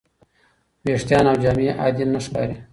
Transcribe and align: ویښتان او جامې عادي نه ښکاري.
ویښتان 0.85 1.25
او 1.31 1.37
جامې 1.43 1.67
عادي 1.81 2.05
نه 2.13 2.19
ښکاري. 2.25 2.55